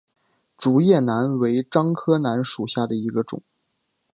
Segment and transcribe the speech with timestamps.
[0.57, 3.43] 竹叶楠为樟科楠属下的一个种。